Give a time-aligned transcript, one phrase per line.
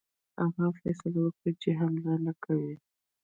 [0.41, 2.75] هغه فیصله وکړه چې حمله نه کوي.